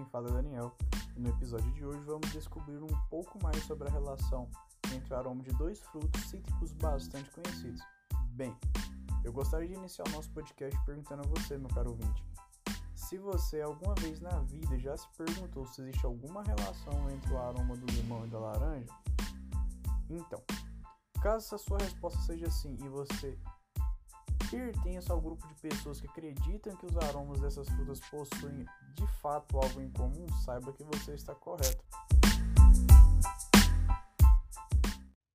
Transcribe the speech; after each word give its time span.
quem 0.00 0.04
fala 0.06 0.30
é 0.30 0.32
Daniel 0.32 0.74
e 1.14 1.20
no 1.20 1.28
episódio 1.28 1.70
de 1.72 1.84
hoje 1.84 2.00
vamos 2.04 2.32
descobrir 2.32 2.82
um 2.82 2.86
pouco 3.10 3.38
mais 3.42 3.62
sobre 3.64 3.86
a 3.86 3.90
relação 3.90 4.48
entre 4.94 5.12
o 5.12 5.16
aroma 5.16 5.42
de 5.42 5.50
dois 5.50 5.78
frutos 5.78 6.22
cítricos 6.22 6.72
bastante 6.72 7.30
conhecidos. 7.30 7.82
Bem, 8.30 8.56
eu 9.22 9.30
gostaria 9.30 9.68
de 9.68 9.74
iniciar 9.74 10.08
o 10.08 10.12
nosso 10.12 10.30
podcast 10.30 10.78
perguntando 10.86 11.22
a 11.22 11.26
você, 11.26 11.58
meu 11.58 11.68
caro 11.68 11.90
ouvinte, 11.90 12.24
se 12.94 13.18
você 13.18 13.60
alguma 13.60 13.94
vez 13.96 14.20
na 14.20 14.40
vida 14.40 14.78
já 14.78 14.96
se 14.96 15.06
perguntou 15.18 15.66
se 15.66 15.82
existe 15.82 16.06
alguma 16.06 16.42
relação 16.44 17.10
entre 17.10 17.34
o 17.34 17.38
aroma 17.38 17.76
do 17.76 17.86
limão 17.92 18.26
e 18.26 18.30
da 18.30 18.38
laranja, 18.38 18.86
então, 20.08 20.42
caso 21.20 21.44
essa 21.44 21.58
sua 21.58 21.76
resposta 21.78 22.18
seja 22.22 22.50
sim 22.50 22.74
e 22.82 22.88
você 22.88 23.38
pertence 24.50 25.10
ao 25.12 25.20
grupo 25.20 25.46
de 25.46 25.54
pessoas 25.54 26.00
que 26.00 26.08
acreditam 26.08 26.76
que 26.76 26.86
os 26.86 26.96
aromas 26.96 27.40
dessas 27.40 27.68
frutas 27.68 28.00
possuem 28.10 28.66
de 28.94 29.06
fato 29.20 29.56
algo 29.56 29.80
em 29.80 29.90
comum, 29.92 30.26
saiba 30.44 30.72
que 30.72 30.82
você 30.82 31.14
está 31.14 31.34
correto. 31.34 31.84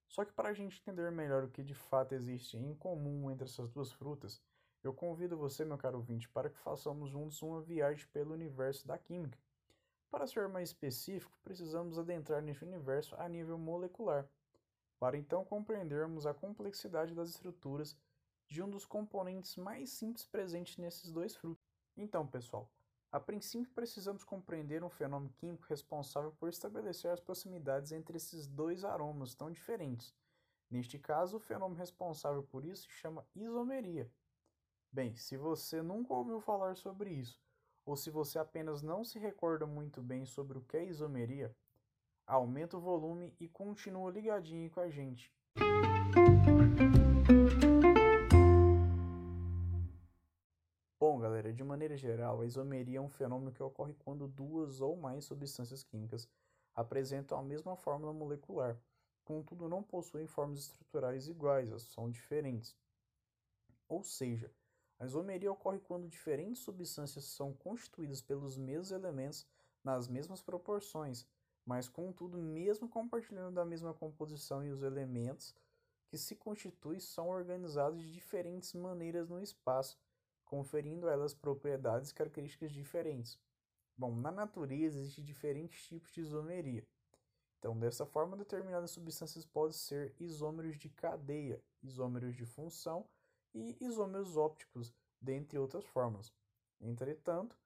Só 0.09 0.25
que 0.25 0.33
para 0.33 0.49
a 0.49 0.53
gente 0.53 0.81
entender 0.81 1.09
melhor 1.11 1.45
o 1.45 1.49
que 1.49 1.63
de 1.63 1.73
fato 1.73 2.13
existe 2.13 2.57
em 2.57 2.73
comum 2.75 3.31
entre 3.31 3.45
essas 3.45 3.69
duas 3.71 3.91
frutas, 3.93 4.41
eu 4.83 4.93
convido 4.93 5.37
você, 5.37 5.63
meu 5.63 5.77
caro 5.77 5.97
ouvinte, 5.97 6.29
para 6.29 6.49
que 6.49 6.59
façamos 6.59 7.09
juntos 7.09 7.41
uma 7.41 7.61
viagem 7.61 8.05
pelo 8.13 8.33
universo 8.33 8.85
da 8.85 8.97
química. 8.97 9.37
Para 10.11 10.27
ser 10.27 10.47
mais 10.47 10.69
específico, 10.69 11.37
precisamos 11.43 11.97
adentrar 11.97 12.41
nesse 12.41 12.63
universo 12.63 13.15
a 13.17 13.27
nível 13.27 13.57
molecular, 13.57 14.27
para 14.99 15.17
então 15.17 15.43
compreendermos 15.43 16.25
a 16.25 16.33
complexidade 16.33 17.13
das 17.13 17.29
estruturas 17.29 17.97
de 18.47 18.61
um 18.61 18.69
dos 18.69 18.85
componentes 18.85 19.55
mais 19.55 19.89
simples 19.91 20.25
presentes 20.25 20.77
nesses 20.77 21.11
dois 21.11 21.35
frutos. 21.35 21.65
Então, 21.97 22.27
pessoal, 22.27 22.69
a 23.11 23.19
princípio 23.19 23.71
precisamos 23.73 24.23
compreender 24.23 24.83
um 24.83 24.89
fenômeno 24.89 25.31
químico 25.33 25.65
responsável 25.69 26.31
por 26.33 26.49
estabelecer 26.49 27.11
as 27.11 27.19
proximidades 27.19 27.91
entre 27.91 28.17
esses 28.17 28.47
dois 28.47 28.83
aromas 28.83 29.33
tão 29.33 29.49
diferentes. 29.49 30.13
Neste 30.69 30.99
caso, 30.99 31.37
o 31.37 31.39
fenômeno 31.39 31.79
responsável 31.79 32.43
por 32.43 32.65
isso 32.65 32.83
se 32.83 32.89
chama 32.89 33.25
isomeria. 33.35 34.11
Bem, 34.91 35.15
se 35.15 35.37
você 35.37 35.81
nunca 35.81 36.13
ouviu 36.13 36.39
falar 36.41 36.75
sobre 36.75 37.11
isso, 37.11 37.41
ou 37.85 37.95
se 37.95 38.09
você 38.09 38.39
apenas 38.39 38.81
não 38.81 39.03
se 39.03 39.19
recorda 39.19 39.65
muito 39.65 40.01
bem 40.01 40.25
sobre 40.25 40.57
o 40.57 40.61
que 40.61 40.77
é 40.77 40.85
isomeria, 40.85 41.55
aumenta 42.25 42.77
o 42.77 42.81
volume 42.81 43.35
e 43.39 43.47
continua 43.47 44.11
ligadinho 44.11 44.69
com 44.71 44.79
a 44.79 44.89
gente. 44.89 45.31
Galera, 51.25 51.51
de 51.51 51.63
maneira 51.63 51.97
geral, 51.97 52.41
a 52.41 52.45
isomeria 52.45 52.99
é 52.99 53.01
um 53.01 53.09
fenômeno 53.09 53.51
que 53.51 53.63
ocorre 53.63 53.95
quando 53.95 54.27
duas 54.27 54.79
ou 54.79 54.95
mais 54.95 55.25
substâncias 55.25 55.83
químicas 55.83 56.29
apresentam 56.75 57.35
a 57.39 57.41
mesma 57.41 57.75
fórmula 57.75 58.13
molecular, 58.13 58.79
contudo 59.23 59.67
não 59.67 59.81
possuem 59.81 60.27
formas 60.27 60.59
estruturais 60.59 61.27
iguais, 61.27 61.81
são 61.81 62.11
diferentes. 62.11 62.77
Ou 63.87 64.03
seja, 64.03 64.53
a 64.99 65.05
isomeria 65.05 65.51
ocorre 65.51 65.79
quando 65.79 66.07
diferentes 66.07 66.61
substâncias 66.61 67.25
são 67.25 67.51
constituídas 67.53 68.21
pelos 68.21 68.55
mesmos 68.55 68.91
elementos 68.91 69.47
nas 69.83 70.07
mesmas 70.07 70.43
proporções, 70.43 71.25
mas 71.65 71.89
contudo, 71.89 72.37
mesmo 72.37 72.87
compartilhando 72.87 73.55
da 73.55 73.65
mesma 73.65 73.95
composição 73.95 74.63
e 74.63 74.69
os 74.69 74.83
elementos 74.83 75.55
que 76.07 76.19
se 76.19 76.35
constituem 76.35 76.99
são 76.99 77.29
organizados 77.29 77.99
de 77.99 78.11
diferentes 78.11 78.73
maneiras 78.73 79.27
no 79.27 79.41
espaço, 79.41 79.97
conferindo 80.45 81.07
a 81.07 81.11
elas 81.11 81.33
propriedades 81.33 82.11
e 82.11 82.13
características 82.13 82.71
diferentes. 82.71 83.39
Bom, 83.97 84.15
na 84.15 84.31
natureza 84.31 84.99
existem 84.99 85.23
diferentes 85.23 85.85
tipos 85.85 86.11
de 86.11 86.21
isomeria. 86.21 86.85
Então, 87.59 87.77
dessa 87.79 88.05
forma, 88.05 88.37
determinadas 88.37 88.91
substâncias 88.91 89.45
podem 89.45 89.73
ser 89.73 90.13
isômeros 90.19 90.77
de 90.77 90.89
cadeia, 90.89 91.63
isômeros 91.81 92.35
de 92.35 92.45
função 92.45 93.07
e 93.53 93.75
isômeros 93.79 94.37
ópticos, 94.37 94.93
dentre 95.19 95.57
outras 95.57 95.85
formas. 95.85 96.31
Entretanto, 96.79 97.57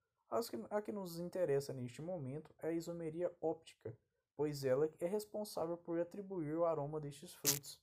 a 0.70 0.82
que 0.82 0.92
nos 0.92 1.20
interessa 1.20 1.74
neste 1.74 2.02
momento 2.02 2.54
é 2.62 2.68
a 2.68 2.72
isomeria 2.72 3.36
óptica, 3.42 3.98
pois 4.38 4.64
ela 4.64 4.90
é 5.00 5.06
responsável 5.08 5.76
por 5.76 6.00
atribuir 6.00 6.56
o 6.56 6.66
aroma 6.66 7.00
destes 7.00 7.34
frutos. 7.34 7.82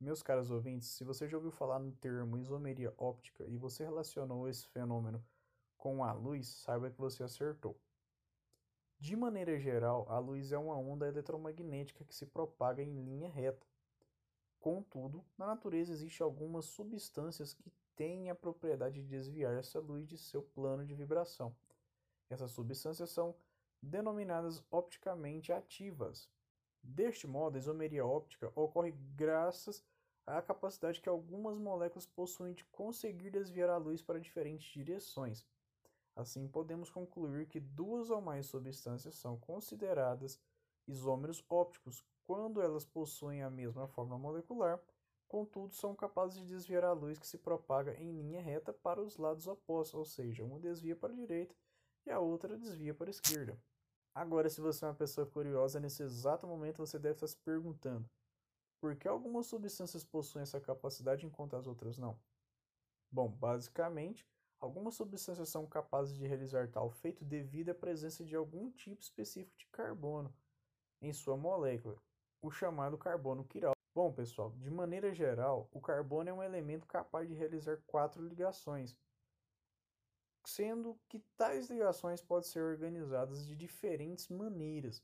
Meus 0.00 0.22
caros 0.22 0.50
ouvintes, 0.50 0.88
se 0.88 1.04
você 1.04 1.28
já 1.28 1.36
ouviu 1.36 1.50
falar 1.50 1.78
no 1.78 1.92
termo 1.92 2.38
isomeria 2.38 2.94
óptica 2.96 3.44
e 3.44 3.58
você 3.58 3.84
relacionou 3.84 4.48
esse 4.48 4.66
fenômeno 4.68 5.22
com 5.76 6.02
a 6.02 6.10
luz, 6.10 6.48
saiba 6.48 6.90
que 6.90 6.98
você 6.98 7.22
acertou. 7.22 7.78
De 8.98 9.14
maneira 9.14 9.58
geral, 9.58 10.06
a 10.08 10.18
luz 10.18 10.52
é 10.52 10.58
uma 10.58 10.74
onda 10.74 11.06
eletromagnética 11.06 12.02
que 12.02 12.14
se 12.14 12.24
propaga 12.24 12.82
em 12.82 13.04
linha 13.04 13.28
reta. 13.28 13.66
Contudo, 14.58 15.22
na 15.36 15.46
natureza 15.46 15.92
existem 15.92 16.24
algumas 16.24 16.64
substâncias 16.64 17.52
que 17.52 17.70
têm 17.94 18.30
a 18.30 18.34
propriedade 18.34 19.02
de 19.02 19.06
desviar 19.08 19.52
essa 19.52 19.78
luz 19.78 20.08
de 20.08 20.16
seu 20.16 20.42
plano 20.42 20.86
de 20.86 20.94
vibração. 20.94 21.54
Essas 22.30 22.52
substâncias 22.52 23.10
são 23.10 23.34
denominadas 23.82 24.64
opticamente 24.70 25.52
ativas. 25.52 26.26
Deste 26.82 27.26
modo, 27.26 27.56
a 27.56 27.58
isomeria 27.58 28.06
óptica 28.06 28.50
ocorre 28.54 28.92
graças 29.14 29.84
à 30.36 30.42
capacidade 30.42 31.00
que 31.00 31.08
algumas 31.08 31.58
moléculas 31.58 32.06
possuem 32.06 32.52
de 32.52 32.64
conseguir 32.66 33.30
desviar 33.30 33.70
a 33.70 33.76
luz 33.76 34.02
para 34.02 34.20
diferentes 34.20 34.66
direções. 34.72 35.46
Assim, 36.14 36.46
podemos 36.48 36.90
concluir 36.90 37.46
que 37.46 37.60
duas 37.60 38.10
ou 38.10 38.20
mais 38.20 38.46
substâncias 38.46 39.14
são 39.14 39.38
consideradas 39.38 40.40
isômeros 40.86 41.44
ópticos 41.48 42.04
quando 42.24 42.60
elas 42.60 42.84
possuem 42.84 43.42
a 43.42 43.50
mesma 43.50 43.88
forma 43.88 44.18
molecular, 44.18 44.80
contudo 45.26 45.74
são 45.74 45.94
capazes 45.94 46.38
de 46.38 46.46
desviar 46.46 46.84
a 46.84 46.92
luz 46.92 47.18
que 47.18 47.26
se 47.26 47.38
propaga 47.38 47.94
em 48.00 48.12
linha 48.12 48.40
reta 48.40 48.72
para 48.72 49.00
os 49.00 49.16
lados 49.16 49.46
opostos, 49.46 49.98
ou 49.98 50.04
seja, 50.04 50.44
uma 50.44 50.58
desvia 50.58 50.94
para 50.94 51.12
a 51.12 51.16
direita 51.16 51.54
e 52.06 52.10
a 52.10 52.20
outra 52.20 52.56
desvia 52.56 52.94
para 52.94 53.08
a 53.08 53.10
esquerda. 53.10 53.58
Agora, 54.14 54.48
se 54.48 54.60
você 54.60 54.84
é 54.84 54.88
uma 54.88 54.94
pessoa 54.94 55.26
curiosa, 55.26 55.80
nesse 55.80 56.02
exato 56.02 56.46
momento 56.46 56.78
você 56.78 56.98
deve 56.98 57.14
estar 57.14 57.26
se 57.26 57.36
perguntando: 57.38 58.08
por 58.80 58.96
que 58.96 59.06
algumas 59.06 59.46
substâncias 59.46 60.04
possuem 60.04 60.42
essa 60.42 60.60
capacidade 60.60 61.26
enquanto 61.26 61.54
as 61.54 61.66
outras 61.66 61.98
não? 61.98 62.18
Bom, 63.12 63.28
basicamente, 63.28 64.26
algumas 64.58 64.94
substâncias 64.94 65.48
são 65.48 65.66
capazes 65.66 66.16
de 66.16 66.26
realizar 66.26 66.70
tal 66.70 66.90
feito 66.90 67.24
devido 67.24 67.70
à 67.70 67.74
presença 67.74 68.24
de 68.24 68.34
algum 68.34 68.70
tipo 68.70 69.02
específico 69.02 69.56
de 69.58 69.66
carbono 69.66 70.34
em 71.02 71.12
sua 71.12 71.36
molécula, 71.36 72.00
o 72.42 72.50
chamado 72.50 72.96
carbono 72.96 73.44
quiral. 73.44 73.74
Bom, 73.94 74.12
pessoal, 74.12 74.52
de 74.52 74.70
maneira 74.70 75.12
geral, 75.12 75.68
o 75.72 75.80
carbono 75.80 76.30
é 76.30 76.32
um 76.32 76.42
elemento 76.42 76.86
capaz 76.86 77.28
de 77.28 77.34
realizar 77.34 77.78
quatro 77.86 78.22
ligações, 78.22 78.96
sendo 80.46 80.98
que 81.08 81.18
tais 81.36 81.68
ligações 81.68 82.22
podem 82.22 82.48
ser 82.48 82.62
organizadas 82.62 83.46
de 83.46 83.56
diferentes 83.56 84.28
maneiras. 84.28 85.02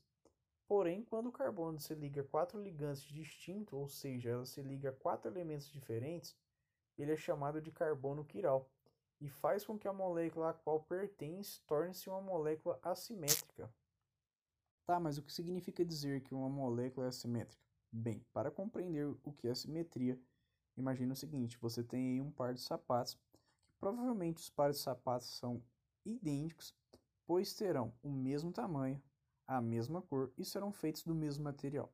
Porém, 0.67 1.03
quando 1.03 1.27
o 1.27 1.31
carbono 1.31 1.79
se 1.79 1.95
liga 1.95 2.21
a 2.21 2.23
quatro 2.25 2.61
ligantes 2.61 3.03
distintos, 3.03 3.73
ou 3.73 3.87
seja, 3.87 4.31
ela 4.31 4.45
se 4.45 4.61
liga 4.61 4.89
a 4.89 4.93
quatro 4.93 5.31
elementos 5.31 5.71
diferentes, 5.71 6.35
ele 6.97 7.13
é 7.13 7.15
chamado 7.15 7.61
de 7.61 7.71
carbono 7.71 8.25
quiral 8.25 8.69
e 9.21 9.29
faz 9.29 9.65
com 9.65 9.77
que 9.77 9.87
a 9.87 9.93
molécula 9.93 10.49
a 10.49 10.53
qual 10.53 10.81
pertence 10.81 11.61
torne-se 11.61 12.09
uma 12.09 12.21
molécula 12.21 12.79
assimétrica. 12.83 13.71
Tá, 14.85 14.99
mas 14.99 15.17
o 15.17 15.23
que 15.23 15.31
significa 15.31 15.83
dizer 15.85 16.21
que 16.21 16.35
uma 16.35 16.49
molécula 16.49 17.07
é 17.07 17.09
assimétrica? 17.09 17.63
Bem, 17.91 18.25
para 18.33 18.51
compreender 18.51 19.07
o 19.23 19.31
que 19.31 19.47
é 19.47 19.55
simetria, 19.55 20.19
imagine 20.75 21.11
o 21.11 21.15
seguinte: 21.15 21.57
você 21.57 21.83
tem 21.83 22.11
aí 22.11 22.21
um 22.21 22.31
par 22.31 22.53
de 22.53 22.61
sapatos 22.61 23.17
Provavelmente 23.79 24.41
os 24.41 24.49
pares 24.49 24.77
de 24.77 24.83
sapatos 24.83 25.27
são 25.37 25.61
idênticos, 26.03 26.73
pois 27.25 27.53
terão 27.53 27.93
o 28.01 28.09
mesmo 28.09 28.51
tamanho, 28.51 29.01
a 29.47 29.61
mesma 29.61 30.01
cor 30.01 30.31
e 30.37 30.43
serão 30.43 30.71
feitos 30.71 31.03
do 31.03 31.15
mesmo 31.15 31.43
material. 31.43 31.91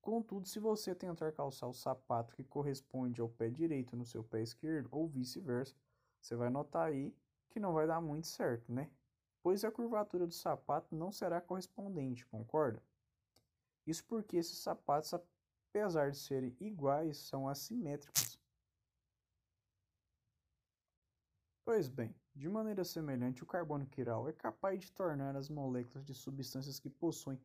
Contudo, 0.00 0.48
se 0.48 0.58
você 0.58 0.94
tentar 0.94 1.30
calçar 1.32 1.68
o 1.68 1.72
sapato 1.72 2.34
que 2.34 2.42
corresponde 2.42 3.20
ao 3.20 3.28
pé 3.28 3.48
direito 3.48 3.96
no 3.96 4.04
seu 4.04 4.24
pé 4.24 4.42
esquerdo 4.42 4.88
ou 4.90 5.06
vice-versa, 5.06 5.76
você 6.20 6.34
vai 6.34 6.50
notar 6.50 6.88
aí 6.88 7.14
que 7.50 7.60
não 7.60 7.72
vai 7.72 7.86
dar 7.86 8.00
muito 8.00 8.26
certo, 8.26 8.72
né? 8.72 8.90
Pois 9.42 9.64
a 9.64 9.70
curvatura 9.70 10.26
do 10.26 10.34
sapato 10.34 10.94
não 10.94 11.12
será 11.12 11.40
correspondente, 11.40 12.26
concorda? 12.26 12.82
Isso 13.86 14.04
porque 14.04 14.36
esses 14.36 14.58
sapatos, 14.58 15.14
apesar 15.14 16.10
de 16.10 16.18
serem 16.18 16.56
iguais, 16.60 17.18
são 17.18 17.48
assimétricos. 17.48 18.40
Pois 21.64 21.88
bem, 21.88 22.14
de 22.34 22.48
maneira 22.48 22.84
semelhante, 22.84 23.42
o 23.42 23.46
carbono 23.46 23.86
quiral 23.86 24.28
é 24.28 24.32
capaz 24.32 24.80
de 24.80 24.90
tornar 24.92 25.36
as 25.36 25.48
moléculas 25.48 26.04
de 26.04 26.14
substâncias 26.14 26.78
que 26.78 26.88
possuem 26.88 27.38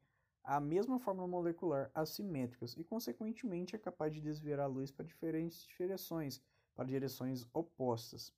a 0.44 0.62
mesma 0.62 0.98
fórmula 0.98 1.28
molecular 1.28 1.92
assimétricas 1.94 2.74
e, 2.78 2.84
consequentemente, 2.84 3.76
é 3.76 3.80
capaz 3.80 4.14
de 4.14 4.22
desviar 4.22 4.62
a 4.62 4.66
luz 4.66 4.90
para 4.90 5.06
diferentes 5.06 5.68
direções, 5.78 6.42
para 6.74 6.86
direções 6.86 7.46
opostas. 7.54 8.34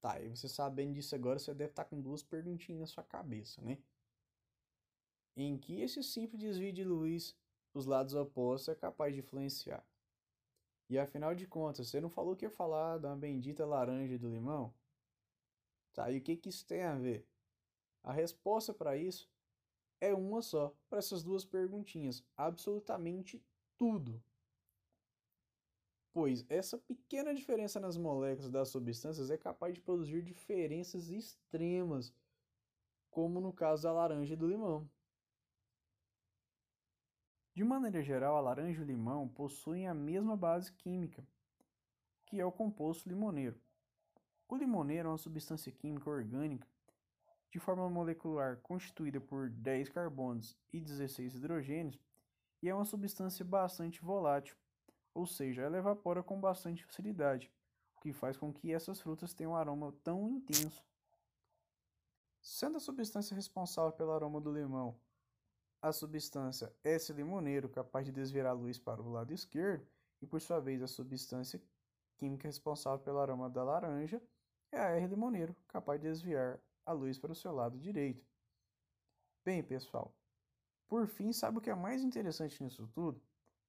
Tá, 0.00 0.20
e 0.20 0.28
você 0.28 0.48
sabendo 0.48 0.94
disso 0.94 1.14
agora, 1.14 1.38
você 1.38 1.54
deve 1.54 1.70
estar 1.70 1.84
tá 1.84 1.90
com 1.90 2.00
duas 2.00 2.22
perguntinhas 2.22 2.80
na 2.80 2.86
sua 2.86 3.04
cabeça, 3.04 3.62
né? 3.62 3.78
Em 5.36 5.56
que 5.56 5.80
esse 5.80 6.02
simples 6.02 6.40
desvio 6.40 6.72
de 6.72 6.82
luz 6.82 7.36
os 7.72 7.86
lados 7.86 8.14
opostos 8.14 8.70
é 8.70 8.74
capaz 8.74 9.14
de 9.14 9.20
influenciar? 9.20 9.86
E 10.90 10.98
afinal 10.98 11.36
de 11.36 11.46
contas, 11.46 11.88
você 11.88 12.00
não 12.00 12.10
falou 12.10 12.34
que 12.34 12.44
ia 12.44 12.50
falar 12.50 12.98
da 12.98 13.14
bendita 13.14 13.64
laranja 13.64 14.18
do 14.18 14.28
limão? 14.28 14.74
Tá, 15.92 16.10
e 16.10 16.18
o 16.18 16.20
que, 16.20 16.36
que 16.36 16.48
isso 16.48 16.66
tem 16.66 16.82
a 16.82 16.96
ver? 16.96 17.24
A 18.02 18.12
resposta 18.12 18.74
para 18.74 18.96
isso 18.96 19.30
é 20.00 20.12
uma 20.12 20.42
só, 20.42 20.74
para 20.88 20.98
essas 20.98 21.22
duas 21.22 21.44
perguntinhas. 21.44 22.24
Absolutamente 22.36 23.40
tudo. 23.78 24.20
Pois 26.12 26.44
essa 26.50 26.76
pequena 26.76 27.32
diferença 27.32 27.78
nas 27.78 27.96
moléculas 27.96 28.50
das 28.50 28.68
substâncias 28.70 29.30
é 29.30 29.38
capaz 29.38 29.72
de 29.72 29.80
produzir 29.80 30.22
diferenças 30.22 31.08
extremas, 31.08 32.12
como 33.12 33.40
no 33.40 33.52
caso 33.52 33.84
da 33.84 33.92
laranja 33.92 34.34
e 34.34 34.36
do 34.36 34.48
limão. 34.48 34.90
De 37.52 37.64
maneira 37.64 38.02
geral, 38.02 38.36
a 38.36 38.40
laranja 38.40 38.80
e 38.80 38.84
o 38.84 38.86
limão 38.86 39.28
possuem 39.28 39.88
a 39.88 39.94
mesma 39.94 40.36
base 40.36 40.72
química, 40.72 41.26
que 42.26 42.40
é 42.40 42.44
o 42.44 42.52
composto 42.52 43.08
limoneiro. 43.08 43.60
O 44.48 44.56
limoneiro 44.56 45.08
é 45.08 45.10
uma 45.10 45.18
substância 45.18 45.72
química 45.72 46.08
orgânica 46.08 46.66
de 47.50 47.58
forma 47.58 47.90
molecular 47.90 48.58
constituída 48.58 49.20
por 49.20 49.50
10 49.50 49.88
carbonos 49.88 50.56
e 50.72 50.80
16 50.80 51.34
hidrogênios 51.34 51.98
e 52.62 52.68
é 52.68 52.74
uma 52.74 52.84
substância 52.84 53.44
bastante 53.44 54.00
volátil, 54.00 54.56
ou 55.12 55.26
seja, 55.26 55.62
ela 55.62 55.78
evapora 55.78 56.22
com 56.22 56.40
bastante 56.40 56.84
facilidade, 56.84 57.50
o 57.96 58.00
que 58.00 58.12
faz 58.12 58.36
com 58.36 58.52
que 58.52 58.72
essas 58.72 59.00
frutas 59.00 59.34
tenham 59.34 59.52
um 59.52 59.56
aroma 59.56 59.92
tão 60.04 60.28
intenso. 60.28 60.84
Sendo 62.40 62.76
a 62.76 62.80
substância 62.80 63.34
responsável 63.34 63.92
pelo 63.92 64.12
aroma 64.12 64.40
do 64.40 64.52
limão 64.52 64.96
a 65.82 65.92
substância 65.92 66.72
S-limoneiro, 66.84 67.68
capaz 67.68 68.04
de 68.06 68.12
desviar 68.12 68.46
a 68.46 68.52
luz 68.52 68.78
para 68.78 69.00
o 69.00 69.10
lado 69.10 69.32
esquerdo, 69.32 69.86
e 70.20 70.26
por 70.26 70.40
sua 70.40 70.60
vez 70.60 70.82
a 70.82 70.86
substância 70.86 71.60
química 72.16 72.46
responsável 72.46 72.98
pelo 72.98 73.18
aroma 73.18 73.48
da 73.48 73.64
laranja 73.64 74.22
é 74.70 74.78
a 74.78 74.90
R-limoneiro, 74.96 75.56
capaz 75.66 76.00
de 76.00 76.08
desviar 76.08 76.60
a 76.84 76.92
luz 76.92 77.18
para 77.18 77.32
o 77.32 77.34
seu 77.34 77.52
lado 77.52 77.78
direito. 77.78 78.24
Bem, 79.44 79.62
pessoal, 79.62 80.14
por 80.86 81.06
fim, 81.06 81.32
sabe 81.32 81.58
o 81.58 81.60
que 81.60 81.70
é 81.70 81.74
mais 81.74 82.02
interessante 82.02 82.62
nisso 82.62 82.86
tudo? 82.88 83.22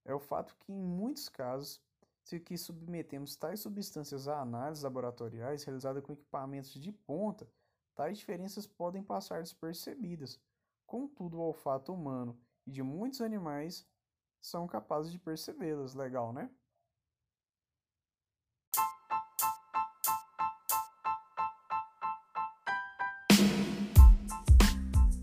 É 0.03 0.13
o 0.13 0.19
fato 0.19 0.55
que, 0.57 0.71
em 0.71 0.83
muitos 0.83 1.29
casos, 1.29 1.79
se 2.23 2.39
que 2.39 2.57
submetemos 2.57 3.35
tais 3.35 3.59
substâncias 3.59 4.27
a 4.27 4.41
análises 4.41 4.83
laboratoriais 4.83 5.63
realizadas 5.63 6.03
com 6.03 6.13
equipamentos 6.13 6.73
de 6.73 6.91
ponta, 6.91 7.47
tais 7.95 8.17
diferenças 8.17 8.67
podem 8.67 9.01
passar 9.01 9.41
despercebidas. 9.41 10.39
Contudo, 10.91 11.37
o 11.37 11.43
olfato 11.43 11.93
humano 11.93 12.37
e 12.67 12.69
de 12.69 12.83
muitos 12.83 13.21
animais 13.21 13.87
são 14.41 14.67
capazes 14.67 15.09
de 15.09 15.17
percebê-las. 15.17 15.93
Legal, 15.93 16.33
né? 16.33 16.51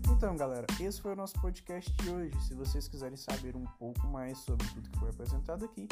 Então, 0.09 0.35
galera, 0.35 0.65
esse 0.81 0.99
foi 0.99 1.13
o 1.13 1.15
nosso 1.15 1.39
podcast 1.39 1.93
de 1.97 2.09
hoje. 2.09 2.41
Se 2.47 2.55
vocês 2.55 2.87
quiserem 2.87 3.15
saber 3.15 3.55
um 3.55 3.65
pouco 3.77 4.07
mais 4.07 4.39
sobre 4.39 4.67
tudo 4.69 4.89
que 4.89 4.97
foi 4.97 5.11
apresentado 5.11 5.65
aqui, 5.65 5.87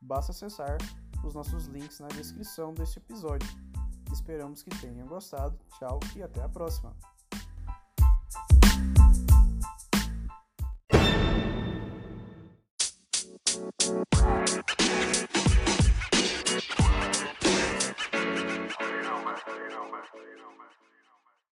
basta 0.00 0.32
acessar 0.32 0.78
os 1.22 1.34
nossos 1.34 1.66
links 1.66 2.00
na 2.00 2.08
descrição 2.08 2.72
desse 2.72 2.98
episódio. 2.98 3.46
Esperamos 4.10 4.62
que 4.62 4.70
tenham 4.80 5.06
gostado. 5.06 5.58
Tchau 5.78 6.00
e 6.16 6.22
até 6.22 6.42
a 6.42 6.48
próxima! 6.48 6.96